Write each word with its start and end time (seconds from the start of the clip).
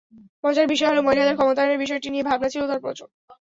মজার 0.43 0.65
বিষয় 0.67 0.89
হলো, 0.91 1.01
মহিলাদের 1.01 1.37
ক্ষমতায়নের 1.37 1.81
বিষয়টি 1.83 2.07
নিয়ে 2.09 2.27
ভাবনা 2.29 2.49
ছিল 2.49 2.61
তার 2.67 2.79
প্রচুর। 2.79 3.07